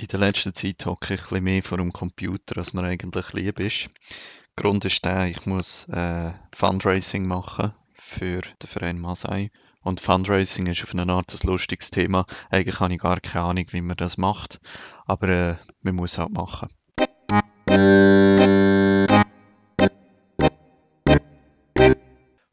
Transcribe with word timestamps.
In 0.00 0.06
der 0.06 0.20
letzten 0.20 0.54
Zeit 0.54 0.86
hocke 0.86 1.12
ich 1.12 1.30
ein 1.30 1.44
mehr 1.44 1.62
vor 1.62 1.76
dem 1.76 1.92
Computer, 1.92 2.56
als 2.56 2.72
mir 2.72 2.84
eigentlich 2.84 3.34
lieb 3.34 3.60
ist. 3.60 3.90
Der 4.56 4.64
Grund 4.64 4.86
ist 4.86 5.04
der, 5.04 5.26
ich 5.26 5.44
muss 5.44 5.86
äh, 5.90 6.32
Fundraising 6.54 7.26
machen 7.26 7.74
für 7.96 8.40
den 8.40 8.66
Verein 8.66 8.98
Masai. 8.98 9.50
Und 9.82 10.00
Fundraising 10.00 10.68
ist 10.68 10.82
auf 10.82 10.94
eine 10.94 11.12
Art 11.12 11.34
ein 11.34 11.46
lustiges 11.46 11.90
Thema. 11.90 12.24
Eigentlich 12.48 12.80
habe 12.80 12.94
ich 12.94 13.00
gar 13.00 13.20
keine 13.20 13.44
Ahnung, 13.44 13.66
wie 13.72 13.82
man 13.82 13.98
das 13.98 14.16
macht. 14.16 14.58
Aber 15.04 15.28
äh, 15.28 15.56
man 15.82 15.96
muss 15.96 16.16
halt 16.16 16.32
machen. 16.32 16.70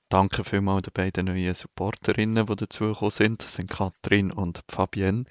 Danke 0.08 0.44
vielmals 0.44 0.84
den 0.84 0.92
beiden 0.94 1.26
neuen 1.26 1.52
Supporterinnen, 1.52 2.46
die 2.46 2.56
dazugekommen 2.56 3.10
sind. 3.10 3.42
Das 3.42 3.56
sind 3.56 3.70
Katrin 3.70 4.32
und 4.32 4.62
Fabienne. 4.66 5.26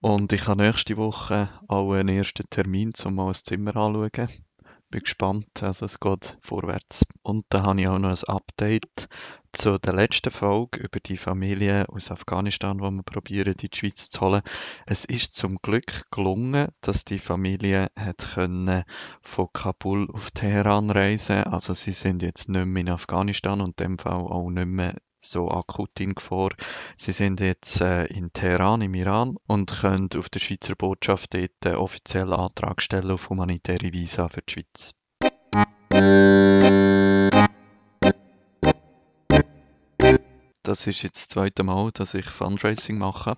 Und 0.00 0.32
ich 0.32 0.46
habe 0.46 0.62
nächste 0.62 0.96
Woche 0.96 1.50
auch 1.68 1.92
einen 1.92 2.16
ersten 2.16 2.48
Termin, 2.48 2.94
um 3.04 3.16
mal 3.16 3.28
ein 3.28 3.34
Zimmer 3.34 3.76
anzuschauen 3.76 4.46
bin 4.90 5.00
gespannt. 5.00 5.62
Also 5.62 5.84
es 5.84 6.00
geht 6.00 6.36
vorwärts. 6.42 7.04
Und 7.22 7.44
da 7.50 7.64
habe 7.64 7.80
ich 7.80 7.88
auch 7.88 7.98
noch 7.98 8.10
ein 8.10 8.28
Update 8.34 9.08
zu 9.52 9.78
der 9.78 9.94
letzten 9.94 10.30
Folge 10.30 10.80
über 10.80 11.00
die 11.00 11.16
Familie 11.16 11.88
aus 11.88 12.10
Afghanistan, 12.10 12.80
wo 12.80 12.90
wir 12.90 13.02
probieren, 13.02 13.52
in 13.52 13.56
die 13.56 13.70
Schweiz 13.74 14.10
zu 14.10 14.20
holen. 14.20 14.42
Es 14.84 15.04
ist 15.04 15.34
zum 15.34 15.56
Glück 15.62 16.10
gelungen, 16.10 16.68
dass 16.82 17.04
die 17.04 17.18
Familie 17.18 17.88
hat 17.96 18.32
können 18.34 18.84
von 19.22 19.48
Kabul 19.52 20.10
auf 20.12 20.30
Teheran 20.30 20.90
reisen. 20.90 21.44
Also 21.44 21.72
sie 21.74 21.92
sind 21.92 22.22
jetzt 22.22 22.48
nicht 22.48 22.66
mehr 22.66 22.82
in 22.82 22.90
Afghanistan 22.90 23.60
und 23.60 23.80
in 23.80 23.86
dem 23.86 23.98
Fall 23.98 24.20
auch 24.20 24.50
nicht 24.50 24.66
mehr 24.66 24.96
so 25.30 25.50
akut 25.50 25.98
in 26.00 26.14
Gefahr. 26.14 26.50
Sie 26.96 27.12
sind 27.12 27.40
jetzt 27.40 27.80
äh, 27.80 28.06
in 28.06 28.32
Teheran 28.32 28.82
im 28.82 28.94
Iran 28.94 29.36
und 29.46 29.80
können 29.80 30.08
auf 30.16 30.28
der 30.28 30.40
Schweizer 30.40 30.74
Botschaft 30.74 31.34
dort 31.34 31.50
einen 31.64 31.76
offiziellen 31.76 32.32
Antrag 32.32 32.80
stellen 32.82 33.10
auf 33.10 33.30
humanitäre 33.30 33.92
Visa 33.92 34.28
für 34.28 34.42
die 34.42 34.52
Schweiz. 34.52 34.94
Das 40.62 40.86
ist 40.88 41.02
jetzt 41.02 41.16
das 41.16 41.28
zweite 41.28 41.62
Mal, 41.62 41.92
dass 41.92 42.14
ich 42.14 42.26
Fundraising 42.26 42.98
mache. 42.98 43.34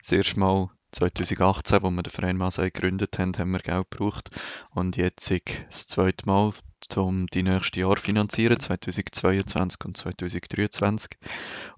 Das 0.00 0.10
erste 0.10 0.40
Mal 0.40 0.70
2018, 0.92 1.82
wo 1.82 1.90
wir 1.90 2.02
den 2.02 2.10
Verein 2.10 2.36
Masai 2.36 2.70
gegründet 2.70 3.18
haben, 3.18 3.36
haben 3.38 3.50
wir 3.52 3.58
Geld 3.58 3.90
gebraucht. 3.90 4.30
Und 4.70 4.96
jetzt 4.96 5.30
das 5.30 5.86
zweite 5.86 6.26
Mal, 6.26 6.52
um 6.96 7.26
die 7.26 7.42
nächsten 7.42 7.80
Jahre 7.80 7.96
zu 7.96 8.02
finanzieren, 8.02 8.58
2022 8.58 9.84
und 9.84 9.96
2023. 9.96 11.10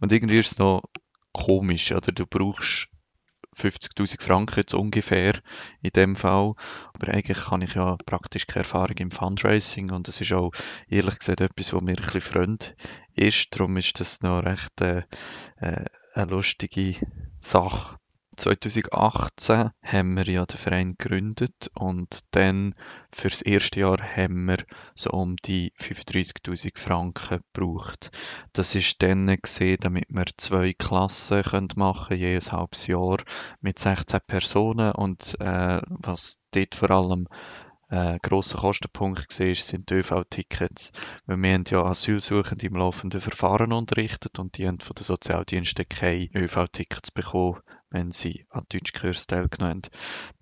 Und 0.00 0.12
irgendwie 0.12 0.38
ist 0.38 0.52
es 0.52 0.58
noch 0.58 0.82
komisch, 1.32 1.92
oder? 1.92 2.12
Du 2.12 2.26
brauchst 2.26 2.88
50.000 3.56 4.20
Franken 4.20 4.60
jetzt 4.60 4.74
ungefähr 4.74 5.40
in 5.82 5.90
dem 5.90 6.16
Fall. 6.16 6.54
Aber 6.92 7.08
eigentlich 7.08 7.50
habe 7.50 7.64
ich 7.64 7.74
ja 7.74 7.96
praktisch 8.04 8.46
keine 8.46 8.64
Erfahrung 8.64 8.96
im 8.98 9.10
Fundraising 9.10 9.90
und 9.90 10.08
es 10.08 10.20
ist 10.20 10.32
auch 10.32 10.52
ehrlich 10.88 11.18
gesagt 11.18 11.40
etwas, 11.40 11.72
was 11.72 11.82
mir 11.82 11.96
ein 11.96 12.04
bisschen 12.04 12.20
fremd 12.20 12.76
ist. 13.14 13.54
Darum 13.54 13.76
ist 13.76 14.00
das 14.00 14.20
noch 14.22 14.44
recht 14.44 14.80
äh, 14.80 15.02
äh 15.60 15.84
eine 16.14 16.30
lustige 16.30 16.94
Sache. 17.40 17.96
2018 18.36 19.70
haben 19.82 20.16
wir 20.16 20.24
ja 20.24 20.46
den 20.46 20.56
Verein 20.56 20.94
gegründet 20.98 21.70
und 21.74 22.34
dann 22.34 22.74
für 23.12 23.28
das 23.28 23.42
erste 23.42 23.80
Jahr 23.80 23.98
haben 24.00 24.46
wir 24.46 24.58
so 24.94 25.10
um 25.10 25.36
die 25.36 25.72
35.000 25.78 26.78
Franken 26.78 27.40
gebraucht. 27.52 28.10
Das 28.52 28.74
ist 28.74 29.02
dann 29.02 29.26
gesehen, 29.40 29.78
damit 29.80 30.06
wir 30.08 30.26
zwei 30.36 30.72
Klassen 30.72 31.42
können 31.42 31.68
machen 31.76 32.16
je 32.16 32.36
ein 32.36 32.52
halbes 32.52 32.86
Jahr 32.86 33.18
mit 33.60 33.78
16 33.78 34.20
Personen 34.26 34.92
und 34.92 35.38
äh, 35.40 35.80
was 35.88 36.44
dort 36.52 36.74
vor 36.74 36.90
allem 36.90 37.28
äh, 37.90 38.18
grosser 38.22 38.58
Kostenpunkt 38.58 39.38
war, 39.38 39.54
sind 39.54 39.90
die 39.90 39.94
ÖV-Tickets. 39.94 40.92
wir 41.26 41.34
haben 41.34 41.64
ja 41.68 41.84
Asylsuchende 41.84 42.66
im 42.66 42.76
laufenden 42.76 43.20
Verfahren 43.20 43.72
unterrichtet 43.72 44.38
und 44.38 44.58
die 44.58 44.66
haben 44.66 44.80
von 44.80 44.94
den 44.94 45.04
Sozialdiensten 45.04 45.88
keine 45.88 46.28
ÖV-Tickets 46.34 47.10
bekommen 47.10 47.60
wenn 47.94 48.10
sie 48.10 48.44
an 48.50 48.66
Deutschkurs 48.68 49.26
teilgenommen 49.26 49.82
haben. 49.84 49.92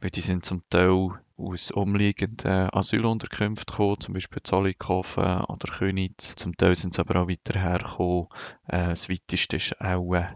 Weil 0.01 0.11
die 0.11 0.23
sind 0.23 0.45
zum 0.45 0.63
Teil 0.71 1.21
aus 1.37 1.71
umliegenden 1.71 2.71
Asylunterkünften 2.73 3.71
gekommen, 3.71 4.01
zum 4.01 4.15
Beispiel 4.15 4.43
Zollikofen 4.43 5.43
oder 5.45 5.73
Königs. 5.73 6.35
Zum 6.35 6.57
Teil 6.57 6.75
sind 6.75 6.95
sie 6.95 7.01
aber 7.01 7.23
auch 7.23 7.29
weiter 7.29 7.61
hergekommen. 7.61 8.27
Äh, 8.67 8.89
das 8.89 9.09
weiteste 9.09 9.59
war 9.71 9.99
auch 9.99 10.27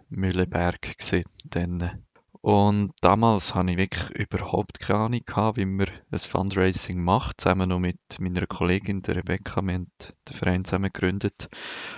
dann. 1.45 2.05
Und 2.47 2.93
damals 3.01 3.57
hatte 3.57 3.73
ich 3.73 3.77
wirklich 3.77 4.11
überhaupt 4.11 4.79
keine 4.79 5.01
Ahnung, 5.01 5.23
gehabt, 5.27 5.57
wie 5.57 5.65
man 5.65 5.89
ein 6.13 6.19
Fundraising 6.19 7.03
macht. 7.03 7.41
Zusammen 7.41 7.71
noch 7.71 7.81
mit 7.81 7.99
meiner 8.21 8.47
Kollegin, 8.47 9.03
der 9.03 9.17
Rebecca. 9.17 9.63
Wir 9.63 9.75
haben 9.75 9.91
den 9.99 10.37
Verein 10.37 10.65
zusammen 10.65 10.93
gegründet. 10.93 11.49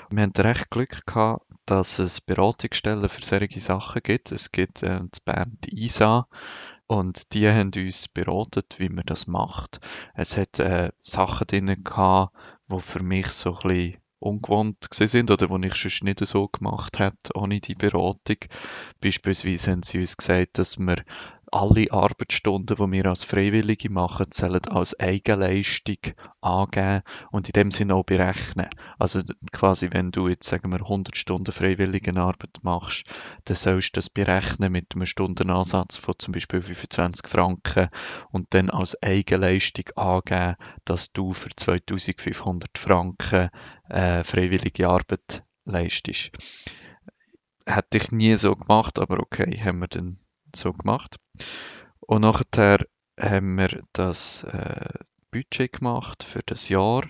Wir 0.08 0.22
hatten 0.22 0.40
recht 0.40 0.70
Glück 0.70 1.04
gehabt, 1.04 1.44
dass 1.70 1.98
es 1.98 2.20
Beratungsstellen 2.20 3.08
für 3.08 3.22
solche 3.22 3.60
Sachen 3.60 4.02
gibt. 4.02 4.32
Es 4.32 4.52
gibt 4.52 4.82
äh, 4.82 4.96
in 4.96 5.10
Bern 5.24 5.58
ISA 5.66 6.26
und 6.86 7.34
die 7.34 7.48
haben 7.48 7.70
uns 7.76 8.08
beraten, 8.08 8.64
wie 8.78 8.88
man 8.88 9.04
das 9.04 9.26
macht. 9.26 9.80
Es 10.14 10.36
hat 10.36 10.58
äh, 10.58 10.90
Sachen 11.02 11.46
drin 11.46 11.84
gehabt, 11.84 12.34
die 12.72 12.80
für 12.80 13.02
mich 13.02 13.26
so 13.28 13.54
ein 13.54 13.68
bisschen 13.68 13.96
ungewohnt 14.18 14.88
sind 14.90 15.30
oder 15.30 15.46
die 15.46 15.66
ich 15.66 15.74
sonst 15.74 16.02
nicht 16.02 16.26
so 16.26 16.48
gemacht 16.48 16.98
hätte 16.98 17.34
ohne 17.34 17.60
die 17.60 17.74
Beratung. 17.74 18.38
Beispielsweise 19.02 19.70
haben 19.70 19.82
sie 19.82 19.98
uns 19.98 20.16
gesagt, 20.16 20.58
dass 20.58 20.78
wir 20.78 21.04
alle 21.52 21.90
Arbeitsstunden, 21.90 22.76
die 22.76 22.92
wir 22.92 23.06
als 23.06 23.24
Freiwillige 23.24 23.90
machen, 23.90 24.26
sollen 24.32 24.64
als 24.66 24.98
Eigenleistung 24.98 25.98
angeben 26.40 27.02
und 27.30 27.48
in 27.48 27.52
dem 27.52 27.70
Sinne 27.70 27.94
auch 27.94 28.04
berechnen. 28.04 28.68
Also 28.98 29.20
quasi, 29.52 29.88
wenn 29.92 30.10
du 30.10 30.28
jetzt, 30.28 30.48
sagen 30.48 30.70
wir, 30.70 30.80
100 30.80 31.16
Stunden 31.16 31.52
Freiwilligenarbeit 31.52 32.58
machst, 32.62 33.04
dann 33.44 33.56
sollst 33.56 33.96
du 33.96 33.98
das 33.98 34.10
berechnen 34.10 34.72
mit 34.72 34.94
einem 34.94 35.06
Stundenansatz 35.06 35.96
von 35.96 36.14
zum 36.18 36.32
Beispiel 36.32 36.62
25 36.62 37.26
Franken 37.26 37.88
und 38.30 38.48
dann 38.50 38.70
als 38.70 39.00
Eigenleistung 39.02 39.86
angeben, 39.96 40.56
dass 40.84 41.12
du 41.12 41.32
für 41.32 41.50
2500 41.54 42.78
Franken 42.78 43.50
äh, 43.88 44.24
freiwillige 44.24 44.88
Arbeit 44.88 45.44
leistest. 45.64 46.30
Hätte 47.66 47.98
ich 47.98 48.12
nie 48.12 48.34
so 48.36 48.56
gemacht, 48.56 48.98
aber 48.98 49.20
okay, 49.20 49.60
haben 49.62 49.80
wir 49.80 49.88
dann 49.88 50.18
so 50.56 50.72
gemacht. 50.72 51.16
Und 52.00 52.22
nachher 52.22 52.86
haben 53.18 53.56
wir 53.56 53.82
das 53.92 54.44
äh, 54.44 54.88
Budget 55.30 55.72
gemacht 55.72 56.22
für 56.24 56.42
das 56.44 56.68
Jahr. 56.68 57.04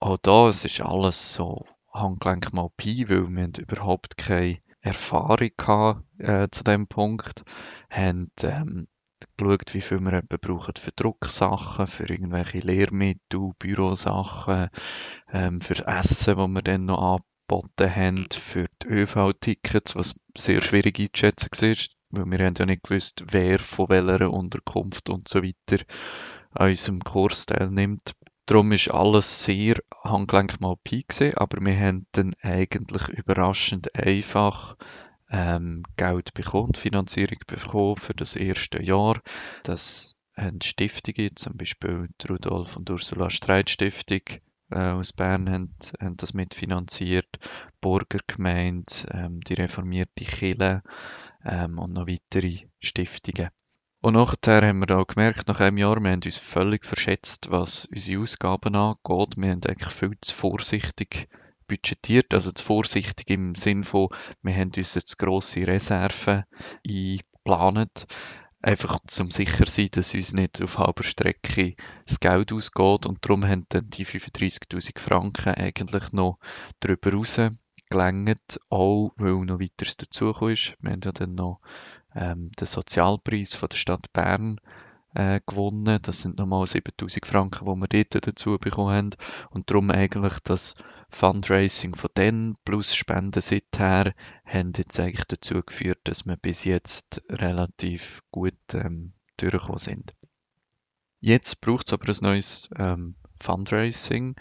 Auch 0.00 0.18
da, 0.18 0.48
es 0.48 0.64
ist 0.64 0.80
alles 0.80 1.34
so 1.34 1.66
Handgelenk 1.92 2.52
mal 2.52 2.70
Pi, 2.76 3.08
weil 3.08 3.28
wir 3.28 3.50
überhaupt 3.58 4.16
keine 4.16 4.58
Erfahrung 4.80 5.50
hatten, 5.62 6.04
äh, 6.18 6.48
zu 6.50 6.64
dem 6.64 6.86
Punkt. 6.86 7.42
Haben 7.90 8.30
ähm, 8.42 8.88
geschaut, 9.36 9.74
wie 9.74 9.80
viel 9.80 10.00
wir 10.00 10.14
etwa 10.14 10.36
brauchen 10.40 10.74
für 10.76 10.92
Drucksachen, 10.92 11.86
für 11.86 12.08
irgendwelche 12.08 12.60
Lehrmittel, 12.60 13.52
Bürosachen, 13.58 14.70
ähm, 15.32 15.60
für 15.60 15.86
Essen, 15.86 16.36
wo 16.36 16.46
wir 16.48 16.62
dann 16.62 16.86
noch 16.86 17.20
angeboten 17.48 17.94
haben, 17.94 18.26
für 18.32 18.66
die 18.82 18.88
ÖV-Tickets, 18.88 19.94
was 19.94 20.14
sehr 20.36 20.62
schwierig 20.62 20.98
einzuschätzen 20.98 21.50
war 21.60 22.01
weil 22.12 22.30
wir 22.30 22.46
haben 22.46 22.54
ja 22.56 22.66
nicht 22.66 22.84
gewusst, 22.84 23.24
wer 23.30 23.58
von 23.58 23.88
welcher 23.88 24.30
Unterkunft 24.30 25.10
und 25.10 25.28
so 25.28 25.42
weiter 25.42 25.84
an 26.52 26.68
unserem 26.68 27.00
Kurs 27.00 27.46
teilnimmt. 27.46 28.14
Darum 28.46 28.72
ist 28.72 28.90
alles 28.90 29.44
sehr 29.44 29.76
handgelenk 30.04 30.60
mal 30.60 30.76
Pi 30.82 31.04
aber 31.36 31.64
wir 31.64 31.78
haben 31.78 32.06
dann 32.12 32.34
eigentlich 32.42 33.08
überraschend 33.08 33.94
einfach 33.94 34.76
ähm, 35.30 35.84
Geld 35.96 36.34
bekommen, 36.34 36.74
Finanzierung 36.74 37.38
bekommen 37.46 37.96
für 37.96 38.14
das 38.14 38.36
erste 38.36 38.82
Jahr. 38.82 39.20
Das 39.62 40.14
haben 40.36 40.60
Stiftungen, 40.60 41.36
zum 41.36 41.56
Beispiel 41.56 42.08
die 42.20 42.26
Rudolf 42.26 42.76
und 42.76 42.90
Ursula 42.90 43.30
Streit 43.30 43.70
Stiftung 43.70 44.22
äh, 44.70 44.90
aus 44.90 45.12
Bern 45.12 45.50
haben, 45.50 45.74
haben 46.00 46.16
das 46.16 46.34
mitfinanziert, 46.34 47.38
Burgergemeinde, 47.80 48.92
ähm, 49.10 49.40
die 49.40 49.54
reformierte 49.54 50.24
Kirche 50.24 50.82
ähm, 51.44 51.78
und 51.78 51.92
noch 51.92 52.06
weitere 52.06 52.66
Stiftungen. 52.80 53.50
Und 54.00 54.14
nachher 54.14 54.66
haben 54.66 54.80
wir 54.80 54.86
da 54.86 55.02
gemerkt, 55.04 55.46
nach 55.46 55.60
einem 55.60 55.78
Jahr, 55.78 56.00
wir 56.00 56.10
haben 56.10 56.22
uns 56.24 56.38
völlig 56.38 56.84
verschätzt, 56.84 57.50
was 57.50 57.84
unsere 57.84 58.20
Ausgaben 58.22 58.74
angeht. 58.74 59.36
Wir 59.36 59.50
haben 59.50 59.60
eigentlich 59.64 59.92
viel 59.92 60.18
zu 60.20 60.34
vorsichtig 60.34 61.28
budgetiert, 61.68 62.34
also 62.34 62.50
zu 62.50 62.64
vorsichtig 62.64 63.30
im 63.30 63.54
Sinn 63.54 63.84
von, 63.84 64.08
wir 64.42 64.54
haben 64.54 64.72
uns 64.76 64.94
jetzt 64.94 65.18
grosse 65.18 65.66
Reserven 65.66 66.42
eingeplant, 66.84 68.06
einfach 68.60 68.98
zum 69.06 69.30
sicher 69.30 69.66
sein, 69.66 69.88
dass 69.92 70.14
uns 70.14 70.32
nicht 70.32 70.60
auf 70.60 70.78
halber 70.78 71.04
Strecke 71.04 71.76
das 72.04 72.20
Geld 72.20 72.52
ausgeht 72.52 73.06
und 73.06 73.24
darum 73.24 73.46
haben 73.46 73.66
dann 73.68 73.88
die 73.88 74.04
35'000 74.04 74.98
Franken 74.98 75.54
eigentlich 75.54 76.12
noch 76.12 76.38
drüber 76.80 77.12
raus 77.12 77.38
gelangt, 77.92 78.60
auch 78.68 79.12
weil 79.16 79.44
noch 79.44 79.60
weiteres 79.60 79.96
dazugekommen 79.96 80.54
ist. 80.54 80.76
Wir 80.80 80.92
haben 80.92 81.00
ja 81.04 81.12
dann 81.12 81.34
noch 81.34 81.60
ähm, 82.14 82.50
den 82.58 82.66
Sozialpreis 82.66 83.54
von 83.54 83.68
der 83.68 83.76
Stadt 83.76 84.12
Bern 84.12 84.60
äh, 85.14 85.40
gewonnen. 85.46 85.98
Das 86.02 86.22
sind 86.22 86.38
nochmal 86.38 86.66
7000 86.66 87.26
Franken, 87.26 87.64
die 87.66 87.80
wir 87.80 88.04
dort 88.04 88.26
dazu 88.26 88.58
bekommen 88.58 88.94
haben. 88.94 89.10
Und 89.50 89.70
darum 89.70 89.90
eigentlich 89.90 90.38
das 90.40 90.74
Fundraising 91.10 91.94
von 91.94 92.10
denen 92.16 92.56
plus 92.64 92.94
Spenden 92.94 93.42
seither 93.42 94.14
haben 94.46 94.72
jetzt 94.76 94.98
eigentlich 94.98 95.26
dazu 95.26 95.62
geführt, 95.62 96.00
dass 96.04 96.24
wir 96.24 96.36
bis 96.36 96.64
jetzt 96.64 97.22
relativ 97.28 98.22
gut 98.30 98.54
ähm, 98.72 99.12
durchgekommen 99.36 99.78
sind. 99.78 100.14
Jetzt 101.20 101.60
braucht 101.60 101.86
es 101.88 101.92
aber 101.92 102.08
ein 102.08 102.16
neues 102.22 102.70
ähm, 102.78 103.16
Fundraising 103.40 104.36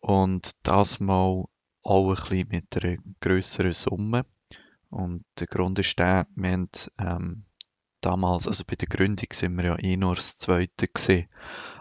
und 0.00 0.56
das 0.62 0.98
mal 0.98 1.44
auch 1.84 2.10
ein 2.10 2.14
bisschen 2.14 2.48
mit 2.48 2.84
einer 2.84 2.96
grösseren 3.20 3.72
Summe. 3.72 4.26
Und 4.90 5.24
der 5.38 5.46
Grund 5.46 5.78
ist 5.78 5.98
der, 5.98 6.26
wir 6.34 6.52
haben 6.52 6.68
ähm, 6.98 7.44
damals, 8.04 8.46
also 8.46 8.64
bei 8.66 8.76
der 8.76 8.88
Gründung 8.88 9.28
sind 9.32 9.56
wir 9.56 9.64
ja 9.64 9.78
eh 9.78 9.96
nur 9.96 10.14
das 10.14 10.36
Zweite 10.36 10.88
gewesen. 10.88 11.28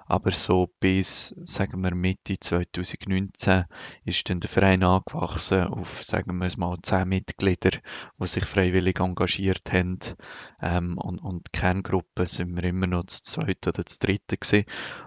Aber 0.06 0.32
so 0.32 0.70
bis, 0.80 1.34
sagen 1.44 1.82
wir, 1.82 1.96
Mitte 1.96 2.38
2019 2.40 3.66
ist 4.04 4.30
dann 4.30 4.42
der 4.42 4.50
Verein 4.50 4.84
angewachsen 4.84 5.64
auf, 5.64 6.04
sagen 6.04 6.38
wir 6.38 6.48
es 6.48 6.58
mal, 6.58 6.78
zehn 6.82 7.08
Mitglieder, 7.08 7.72
die 8.20 8.28
sich 8.28 8.46
freiwillig 8.46 9.00
engagiert 9.00 9.72
haben. 9.72 10.00
Ähm, 10.62 10.98
und, 10.98 11.20
und 11.20 11.54
Kerngruppe 11.54 12.26
sind 12.26 12.56
wir 12.56 12.64
immer 12.66 12.88
noch 12.88 13.06
das 13.06 13.24
Zweite 13.24 13.70
oder 13.70 13.84
das 13.84 14.00
Dritte 14.00 14.38
gewesen. 14.38 14.66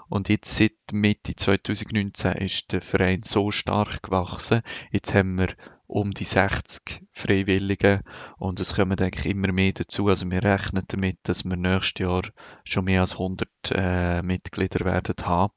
Und 0.09 0.29
jetzt 0.29 0.57
seit 0.57 0.73
Mitte 0.93 1.37
2019 1.37 2.33
ist 2.33 2.73
der 2.73 2.81
Verein 2.81 3.23
so 3.23 3.51
stark 3.51 4.03
gewachsen. 4.03 4.63
Jetzt 4.91 5.15
haben 5.15 5.39
wir 5.39 5.49
um 5.87 6.13
die 6.13 6.25
60 6.25 7.05
Freiwillige 7.13 8.03
und 8.39 8.61
es 8.61 8.75
kommen 8.75 8.99
eigentlich 8.99 9.27
immer 9.27 9.53
mehr 9.53 9.73
dazu. 9.73 10.09
Also 10.09 10.31
wir 10.31 10.43
rechnen 10.43 10.85
damit, 10.89 11.19
dass 11.25 11.45
wir 11.45 11.57
nächstes 11.57 12.05
Jahr 12.05 12.23
schon 12.65 12.85
mehr 12.85 13.03
als 13.03 13.13
100 13.13 13.49
äh, 13.71 14.23
Mitglieder 14.23 14.85
werden 14.85 15.15
haben. 15.25 15.53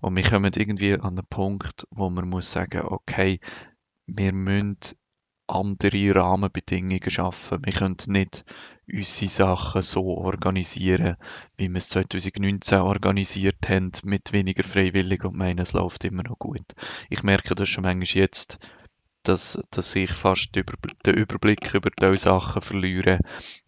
Und 0.00 0.16
wir 0.16 0.24
kommen 0.24 0.52
irgendwie 0.54 0.94
an 0.94 1.18
einen 1.18 1.26
Punkt, 1.28 1.86
wo 1.90 2.10
man 2.10 2.28
muss 2.28 2.50
sagen, 2.50 2.82
okay, 2.82 3.40
wir 4.06 4.32
müssen 4.32 4.78
andere 5.46 6.14
Rahmenbedingungen 6.14 7.10
schaffen. 7.10 7.64
Wir 7.64 7.72
können 7.72 7.96
nicht 8.06 8.44
unsere 8.90 9.30
Sachen 9.30 9.82
so 9.82 10.04
organisieren, 10.18 11.16
wie 11.56 11.68
wir 11.68 11.78
es 11.78 11.88
2019 11.90 12.80
organisiert 12.80 13.68
haben, 13.68 13.92
mit 14.04 14.32
weniger 14.32 14.64
Freiwilligen 14.64 15.28
und 15.28 15.36
meinen, 15.36 15.60
es 15.60 15.72
läuft 15.72 16.04
immer 16.04 16.22
noch 16.22 16.38
gut. 16.38 16.74
Ich 17.10 17.22
merke 17.22 17.54
das 17.54 17.68
schon 17.68 17.82
manchmal 17.82 18.22
jetzt, 18.22 18.58
dass, 19.22 19.62
dass 19.70 19.94
ich 19.96 20.10
fast 20.12 20.54
den 20.54 21.14
Überblick 21.14 21.74
über 21.74 21.90
diese 21.90 22.16
Sachen 22.16 22.62
verliere, 22.62 23.18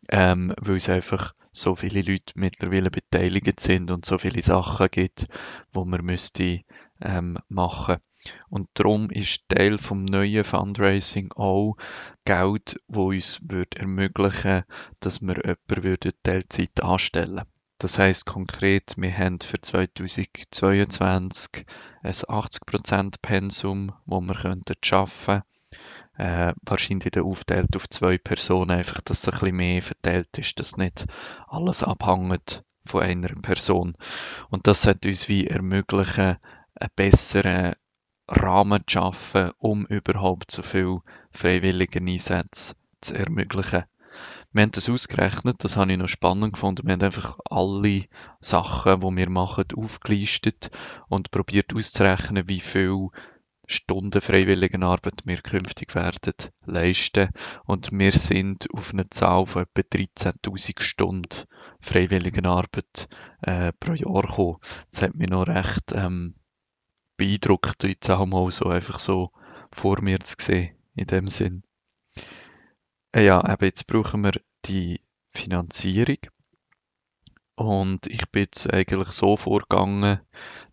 ähm, 0.09 0.55
weil 0.61 0.77
es 0.77 0.89
einfach 0.89 1.35
so 1.53 1.77
viele 1.77 2.03
Leute 2.03 2.33
mittlerweile 2.35 2.91
beteiligt 2.91 3.61
sind 3.61 3.91
und 3.91 4.05
so 4.05 4.19
viele 4.19 4.43
Sachen 4.43 4.89
gibt, 4.91 5.27
wo 5.73 5.85
man 5.85 6.05
müsste 6.05 6.62
ähm, 7.01 7.39
machen. 7.49 7.97
Und 8.49 8.69
darum 8.75 9.11
ist 9.11 9.49
Teil 9.49 9.79
vom 9.79 10.05
neuen 10.05 10.45
Fundraising 10.45 11.33
auch 11.33 11.77
Geld, 12.25 12.81
wo 12.89 13.11
uns 13.11 13.41
würde 13.43 13.79
ermöglichen, 13.79 14.65
dass 15.00 15.21
wir 15.21 15.37
jemanden 15.45 16.12
Teilzeit 16.23 16.83
anstellen. 16.83 17.43
Das 17.85 17.99
heißt 17.99 18.25
konkret, 18.25 18.95
wir 18.97 19.15
haben 19.15 19.41
für 19.41 19.61
2022 19.61 21.67
ein 22.03 22.13
80% 22.13 23.17
Pensum, 23.21 23.93
wo 24.07 24.23
wir 24.23 24.37
könnten 24.37 24.73
schaffen 24.83 25.43
äh, 26.17 26.55
wahrscheinlich 26.63 27.21
aufteilt 27.21 27.77
auf 27.77 27.91
zwei 27.91 28.17
Personen, 28.17 28.71
einfach, 28.71 29.03
dass 29.03 29.19
es 29.19 29.29
ein 29.29 29.39
bisschen 29.39 29.57
mehr 29.57 29.83
verteilt 29.83 30.39
ist, 30.39 30.59
dass 30.59 30.79
nicht 30.79 31.05
alles 31.47 31.83
abhängt 31.83 32.65
von 32.87 33.03
einer 33.03 33.35
Person. 33.43 33.99
Und 34.49 34.67
das 34.67 34.81
sollte 34.81 35.09
uns 35.09 35.29
wie 35.29 35.47
ermöglichen, 35.47 36.39
einen 36.77 36.91
besseren 36.97 37.75
Rahmen 38.29 38.81
zu 38.87 38.95
schaffen, 38.95 39.51
um 39.59 39.85
überhaupt 39.85 40.53
so 40.53 40.63
viel 40.63 41.01
freiwillige 41.33 42.01
Einsätze 42.01 42.77
zu 43.03 43.13
ermöglichen. 43.13 43.85
Wir 44.55 44.62
haben 44.62 44.71
das 44.71 44.89
ausgerechnet, 44.89 45.65
das 45.65 45.77
habe 45.77 45.91
ich 45.91 45.99
noch 45.99 46.06
spannend 46.06 46.53
gefunden. 46.53 46.87
Wir 46.87 46.93
haben 46.93 47.03
einfach 47.03 47.41
alle 47.51 48.05
Sachen, 48.41 49.01
die 49.01 49.17
wir 49.17 49.29
machen, 49.29 49.65
aufgelistet 49.77 50.71
und 51.09 51.33
probiert 51.33 51.75
auszurechnen, 51.75 52.49
wie 52.49 52.61
viel 52.61 53.09
Stunden 53.67 54.21
Freiwilligenarbeit 54.21 55.23
wir 55.25 55.39
künftig 55.39 55.97
werden 55.97 56.35
leisten. 56.65 57.31
Und 57.65 57.91
wir 57.91 58.12
sind 58.12 58.73
auf 58.73 58.93
eine 58.93 59.11
Zahl 59.11 59.45
von 59.45 59.62
etwa 59.62 59.81
13.000 59.81 60.81
Stunden 60.83 61.47
Freiwilligenarbeit 61.81 63.09
äh, 63.43 63.73
pro 63.73 63.95
Jahr 63.95 64.23
gekommen. 64.23 64.59
Das 64.89 65.03
hat 65.03 65.17
mich 65.17 65.31
noch 65.31 65.49
recht 65.49 65.91
ähm, 65.93 66.37
beeindruckt, 67.17 67.83
die 67.83 67.99
Zahl 67.99 68.25
mal 68.27 68.49
so 68.53 68.67
einfach 68.67 69.00
so 69.00 69.33
vor 69.73 70.00
mir 70.00 70.21
zu 70.21 70.37
sehen, 70.39 70.77
in 70.95 71.07
dem 71.09 71.27
Sinn. 71.27 71.65
Äh, 73.14 73.26
ja, 73.26 73.40
eben 73.49 73.64
jetzt 73.64 73.87
brauchen 73.87 74.25
wir 74.25 74.32
die 74.64 75.00
Finanzierung. 75.31 76.19
Und 77.55 78.08
ich 78.08 78.28
bin 78.31 78.43
jetzt 78.43 78.72
eigentlich 78.72 79.12
so 79.12 79.37
vorgegangen, 79.37 80.20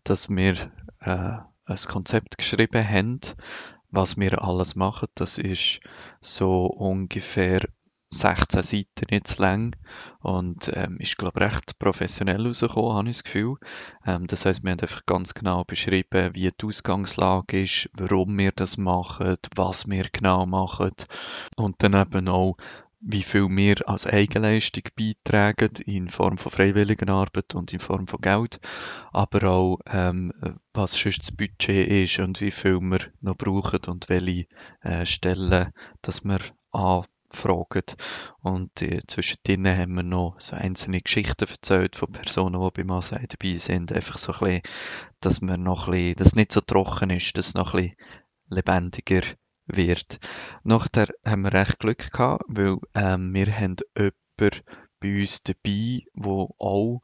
dass 0.03 0.27
wir 0.27 0.55
äh, 1.01 1.37
ein 1.65 1.77
Konzept 1.87 2.39
geschrieben 2.39 2.83
haben, 2.83 3.19
was 3.91 4.17
wir 4.17 4.43
alles 4.43 4.75
machen. 4.75 5.09
Das 5.13 5.37
ist 5.37 5.81
so 6.19 6.65
ungefähr 6.65 7.61
16 8.13 8.63
Seiten 8.63 9.07
jetzt 9.09 9.39
lang. 9.39 9.75
Und 10.19 10.71
ähm, 10.75 10.97
ist, 10.97 11.17
glaube 11.17 11.39
ich, 11.39 11.51
recht 11.51 11.79
professionell 11.79 12.45
rausgekommen, 12.45 12.93
habe 12.93 13.09
ich 13.09 13.17
das 13.17 13.23
Gefühl. 13.23 13.55
Ähm, 14.05 14.27
das 14.27 14.45
heißt, 14.45 14.63
wir 14.63 14.71
haben 14.71 14.79
einfach 14.79 15.05
ganz 15.05 15.33
genau 15.33 15.63
beschrieben, 15.63 16.35
wie 16.35 16.51
die 16.51 16.65
Ausgangslage 16.65 17.63
ist, 17.63 17.89
warum 17.93 18.37
wir 18.37 18.51
das 18.51 18.77
machen, 18.77 19.37
was 19.55 19.87
wir 19.87 20.05
genau 20.11 20.45
machen. 20.45 20.91
Und 21.55 21.81
dann 21.81 21.95
eben 21.95 22.27
auch, 22.27 22.57
wie 23.01 23.23
viel 23.23 23.49
wir 23.49 23.89
als 23.89 24.05
Eigenleistung 24.05 24.83
beitragen 24.95 25.71
in 25.85 26.09
Form 26.09 26.37
von 26.37 26.51
Freiwilligenarbeit 26.51 27.55
und 27.55 27.73
in 27.73 27.79
Form 27.79 28.07
von 28.07 28.21
Geld, 28.21 28.59
aber 29.11 29.49
auch 29.49 29.79
ähm, 29.87 30.31
was 30.73 30.91
sonst 30.91 31.21
das 31.21 31.31
Budget 31.31 31.87
ist 31.87 32.19
und 32.19 32.39
wie 32.41 32.51
viel 32.51 32.79
wir 32.79 32.99
noch 33.21 33.37
brauchen 33.37 33.81
und 33.87 34.07
welche 34.07 34.45
äh, 34.81 35.05
Stellen 35.07 35.73
dass 36.03 36.23
wir 36.23 36.39
anfragen. 37.31 37.83
Und 38.41 38.81
äh, 38.81 39.01
zwischendrin 39.07 39.67
haben 39.67 39.95
wir 39.95 40.03
noch 40.03 40.39
so 40.39 40.55
einzelne 40.55 41.01
Geschichten 41.01 41.47
erzählt 41.49 41.95
von 41.95 42.11
Personen, 42.11 42.61
die 42.61 42.81
beim 42.81 42.91
Ansehen 42.91 43.27
dabei 43.27 43.57
sind, 43.57 43.91
einfach 43.91 44.17
so 44.17 44.33
ein 44.33 44.39
bisschen, 44.39 44.61
dass 45.19 45.41
man 45.41 45.63
noch 45.63 45.87
ein 45.87 45.93
bisschen, 45.93 46.15
dass 46.15 46.27
es 46.27 46.35
nicht 46.35 46.51
so 46.51 46.61
trocken 46.61 47.09
ist, 47.09 47.37
dass 47.37 47.47
es 47.47 47.53
noch 47.53 47.73
ein 47.73 47.81
bisschen 47.81 47.97
lebendiger 48.49 49.21
wird. 49.65 50.19
Nachher 50.63 51.07
haben 51.25 51.43
wir 51.43 51.53
recht 51.53 51.79
Glück 51.79 52.11
gehabt, 52.11 52.43
weil 52.47 52.77
ähm, 52.95 53.33
wir 53.33 53.47
haben 53.55 53.77
jemanden 53.97 54.61
bei 54.99 55.21
uns 55.21 55.43
dabei, 55.43 56.03
der 56.13 56.47
auch 56.59 57.01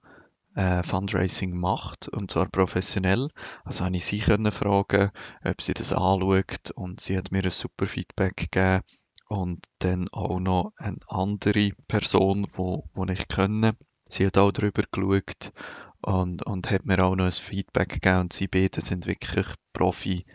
äh, 0.56 0.84
Fundraising 0.84 1.56
macht 1.58 2.08
und 2.10 2.32
zwar 2.32 2.48
professionell. 2.48 3.30
Also 3.64 3.86
habe 3.86 3.96
ich 3.96 4.06
sie 4.06 4.20
können 4.20 4.52
fragen, 4.52 5.12
ob 5.44 5.62
sie 5.62 5.74
das 5.74 5.94
anschaut 5.94 6.72
und 6.76 7.00
sie 7.00 7.18
hat 7.18 7.32
mir 7.32 7.44
ein 7.44 7.52
super 7.52 7.86
Feedback 7.86 8.36
gegeben 8.36 8.84
und 9.28 9.68
dann 9.80 10.08
auch 10.10 10.40
noch 10.40 10.74
eine 10.78 10.98
andere 11.08 11.72
Person, 11.88 12.48
wo, 12.54 12.90
wo 12.94 13.06
ich 13.06 13.28
kenne. 13.28 13.76
Sie 14.08 14.26
hat 14.26 14.38
auch 14.38 14.52
darüber 14.52 14.84
geschaut 14.90 15.52
und, 16.02 16.44
und 16.44 16.72
hat 16.72 16.86
mir 16.86 17.04
auch 17.04 17.16
noch 17.16 17.26
ein 17.26 17.32
Feedback 17.32 17.90
gegeben 17.90 18.22
und 18.22 18.34
sie 18.34 18.48
beide 18.48 18.82
sind 18.82 19.06
wirklich 19.06 19.48
Profi 19.74 20.26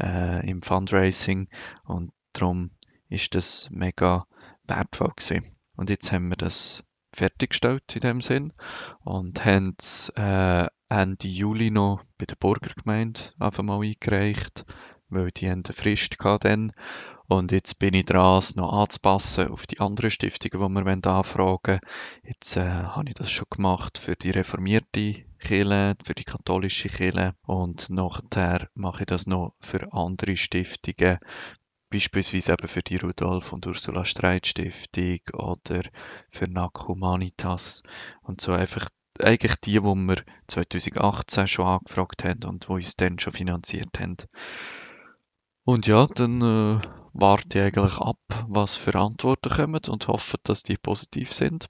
äh, 0.00 0.48
im 0.48 0.62
Fundraising 0.62 1.48
und 1.84 2.12
darum 2.32 2.70
ist 3.08 3.34
das 3.34 3.68
mega 3.70 4.26
wertvoll 4.66 5.12
gewesen. 5.16 5.56
Und 5.76 5.90
jetzt 5.90 6.12
haben 6.12 6.28
wir 6.28 6.36
das 6.36 6.84
fertiggestellt 7.12 7.94
in 7.94 8.00
dem 8.00 8.20
Sinn 8.20 8.52
und 9.04 9.44
haben 9.44 9.74
es 9.78 10.10
äh, 10.16 10.66
Ende 10.88 11.28
Juli 11.28 11.70
noch 11.70 12.02
bei 12.16 12.26
der 12.26 12.36
Burgergemeinde 12.36 13.20
einfach 13.38 13.62
mal 13.62 13.82
eingereicht, 13.82 14.64
weil 15.08 15.30
die 15.30 15.50
haben 15.50 15.62
eine 15.64 15.74
Frist 15.74 16.18
gehabt. 16.18 16.46
Und 17.30 17.52
jetzt 17.52 17.78
bin 17.78 17.92
ich 17.92 18.06
dran, 18.06 18.38
es 18.38 18.56
noch 18.56 18.72
anzupassen 18.72 19.48
auf 19.48 19.66
die 19.66 19.80
anderen 19.80 20.10
Stiftungen, 20.10 20.74
die 20.74 20.86
wir 20.86 21.12
anfragen 21.12 21.60
wollen. 21.62 21.80
Jetzt 22.22 22.56
äh, 22.56 22.66
habe 22.66 23.08
ich 23.08 23.14
das 23.14 23.30
schon 23.30 23.46
gemacht 23.50 23.98
für 23.98 24.16
die 24.16 24.30
reformierte 24.30 25.26
Kirche, 25.38 25.96
für 26.02 26.14
die 26.14 26.24
katholische 26.24 26.88
Kirche 26.88 27.34
und 27.44 27.90
nachher 27.90 28.70
mache 28.74 29.02
ich 29.02 29.06
das 29.06 29.26
noch 29.26 29.54
für 29.60 29.92
andere 29.92 30.38
Stiftungen, 30.38 31.18
beispielsweise 31.90 32.52
eben 32.52 32.66
für 32.66 32.82
die 32.82 32.96
Rudolf 32.96 33.52
und 33.52 33.66
Ursula 33.66 34.06
Streit 34.06 34.46
Stiftung 34.46 35.20
oder 35.34 35.82
für 36.30 36.48
NAC 36.48 36.88
Humanitas 36.88 37.82
und 38.22 38.40
so 38.40 38.52
einfach 38.52 38.88
eigentlich 39.20 39.56
die, 39.56 39.82
wo 39.82 39.94
wir 39.94 40.22
2018 40.46 41.46
schon 41.46 41.66
angefragt 41.66 42.24
haben 42.24 42.44
und 42.44 42.70
wo 42.70 42.76
uns 42.76 42.96
dann 42.96 43.18
schon 43.18 43.34
finanziert 43.34 44.00
haben. 44.00 44.16
Und 45.64 45.86
ja, 45.86 46.06
dann 46.06 46.40
äh, 46.40 46.80
warte 47.20 47.58
ich 47.58 47.64
eigentlich 47.64 47.98
ab, 47.98 48.18
was 48.48 48.76
für 48.76 48.94
Antworten 48.94 49.50
kommen 49.50 49.80
und 49.88 50.08
hoffe, 50.08 50.36
dass 50.44 50.62
die 50.62 50.76
positiv 50.76 51.32
sind. 51.32 51.68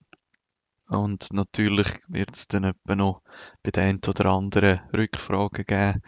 Und 0.88 1.32
natürlich 1.32 1.86
wird 2.08 2.34
es 2.34 2.48
dann 2.48 2.64
etwa 2.64 2.94
noch 2.94 3.22
bei 3.62 3.70
den 3.70 3.82
einen 3.84 4.00
oder 4.06 4.26
anderen 4.26 4.80
Rückfragen 4.94 5.64
geben 5.64 6.02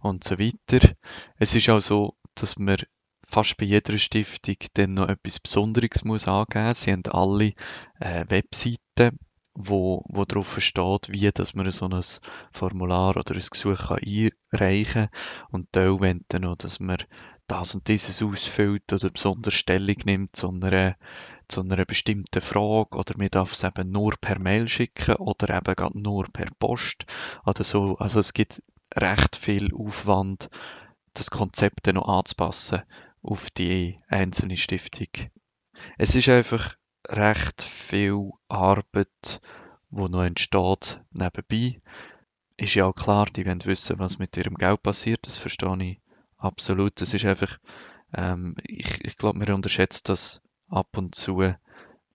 und 0.00 0.24
so 0.24 0.38
weiter. 0.38 0.94
Es 1.38 1.54
ist 1.54 1.68
auch 1.70 1.80
so, 1.80 2.16
dass 2.34 2.58
man 2.58 2.76
fast 3.26 3.56
bei 3.56 3.64
jeder 3.64 3.98
Stiftung 3.98 4.56
dann 4.74 4.94
noch 4.94 5.08
etwas 5.08 5.40
Besonderes 5.40 6.04
muss 6.04 6.28
angeben. 6.28 6.74
Sie 6.74 6.92
haben 6.92 7.06
alle 7.10 7.54
äh, 8.00 8.24
Webseiten, 8.28 9.18
wo, 9.56 10.04
wo 10.08 10.24
drauf 10.24 10.60
steht, 10.60 11.08
wie 11.08 11.30
dass 11.32 11.54
man 11.54 11.70
so 11.70 11.88
ein 11.88 12.02
Formular 12.52 13.16
oder 13.16 13.34
ein 13.34 13.40
Gesuch 13.50 13.88
kann 13.88 13.98
einreichen 13.98 15.08
kann. 15.08 15.20
Und 15.50 15.68
da 15.72 15.98
wollen 15.98 16.24
noch, 16.40 16.56
dass 16.56 16.78
man 16.78 16.98
das 17.46 17.74
und 17.74 17.88
dieses 17.88 18.22
ausfüllt 18.22 18.92
oder 18.92 19.10
besonders 19.10 19.54
Stellung 19.54 19.96
nimmt 20.04 20.36
zu 20.36 20.50
einer, 20.50 20.96
zu 21.48 21.60
einer 21.60 21.84
bestimmten 21.84 22.42
Frage 22.42 22.96
oder 22.96 23.14
man 23.16 23.28
darf 23.30 23.52
es 23.52 23.64
eben 23.64 23.90
nur 23.90 24.14
per 24.20 24.38
Mail 24.40 24.68
schicken 24.68 25.16
oder 25.16 25.56
eben 25.56 25.74
gerade 25.74 26.00
nur 26.00 26.26
per 26.32 26.48
Post 26.58 27.06
oder 27.44 27.64
so. 27.64 27.96
Also 27.98 28.20
es 28.20 28.32
gibt 28.32 28.62
recht 28.94 29.36
viel 29.36 29.72
Aufwand, 29.74 30.50
das 31.14 31.30
Konzept 31.30 31.86
dann 31.86 31.94
noch 31.94 32.08
anzupassen 32.08 32.82
auf 33.22 33.50
die 33.50 33.98
einzelne 34.08 34.56
Stiftung. 34.56 35.30
Es 35.98 36.14
ist 36.14 36.28
einfach 36.28 36.76
recht 37.08 37.62
viel 37.62 38.30
Arbeit, 38.48 39.40
wo 39.90 40.08
noch 40.08 40.22
entsteht 40.24 41.00
nebenbei. 41.10 41.80
Ist 42.56 42.74
ja 42.74 42.86
auch 42.86 42.94
klar, 42.94 43.26
die 43.26 43.46
wollen 43.46 43.64
wissen, 43.64 43.98
was 43.98 44.18
mit 44.18 44.36
ihrem 44.36 44.54
Geld 44.54 44.82
passiert, 44.82 45.26
das 45.26 45.36
verstehe 45.36 45.76
ich 45.82 46.00
absolut. 46.38 47.00
Das 47.00 47.12
ist 47.12 47.24
einfach, 47.24 47.58
ähm, 48.14 48.54
ich, 48.64 49.04
ich 49.04 49.16
glaube, 49.16 49.38
man 49.38 49.52
unterschätzt 49.52 50.08
das 50.08 50.42
ab 50.68 50.96
und 50.96 51.14
zu, 51.14 51.54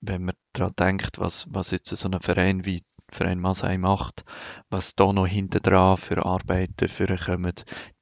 wenn 0.02 0.24
man 0.24 0.36
daran 0.54 0.74
denkt, 0.78 1.20
was, 1.20 1.48
was 1.54 1.72
jetzt 1.72 1.90
so 1.90 2.10
ein 2.10 2.20
Verein 2.20 2.66
wie 2.66 2.84
Verein 3.10 3.40
Masai 3.40 3.78
macht, 3.78 4.24
was 4.70 4.96
da 4.96 5.12
noch 5.12 5.28
hinten 5.28 5.62
dran 5.62 5.98
für 5.98 6.26
Arbeiten 6.26 6.88
für 6.88 7.18
kommen, 7.18 7.54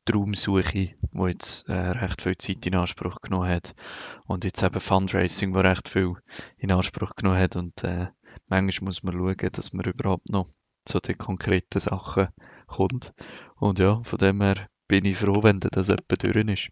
die 0.08 0.12
Raumsuche, 0.12 0.96
wo 1.12 1.28
jetzt 1.28 1.68
äh, 1.70 1.74
recht 1.74 2.22
viel 2.22 2.38
Zeit 2.38 2.66
in 2.66 2.76
Anspruch 2.76 3.22
genommen 3.22 3.50
hat. 3.50 3.76
Und 4.26 4.44
jetzt 4.44 4.64
eben 4.64 4.80
Fundraising, 4.80 5.54
wo 5.54 5.60
recht 5.60 5.90
viel 5.90 6.14
in 6.58 6.72
Anspruch 6.72 7.16
genommen 7.16 7.40
hat. 7.40 7.56
Und 7.56 7.84
äh, 7.84 8.08
manchmal 8.48 8.90
muss 8.90 9.04
man 9.04 9.16
schauen, 9.16 9.52
dass 9.52 9.74
man 9.74 9.86
überhaupt 9.86 10.30
noch 10.30 10.48
zu 10.86 11.00
den 11.00 11.18
konkreten 11.18 11.80
Sachen 11.80 12.28
kommt. 12.68 13.14
Und 13.56 13.80
ja, 13.80 14.02
von 14.04 14.18
dem 14.18 14.42
her 14.42 14.68
bin 14.88 15.06
ich 15.06 15.18
froh, 15.18 15.44
wenn 15.44 15.60
das 15.60 15.90
etwa 15.90 16.16
durch 16.16 16.48
ist. 16.48 16.70